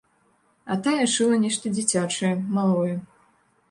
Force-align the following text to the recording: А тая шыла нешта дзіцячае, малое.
А 0.71 0.77
тая 0.87 1.03
шыла 1.17 1.39
нешта 1.45 1.65
дзіцячае, 1.77 2.35
малое. 2.61 2.95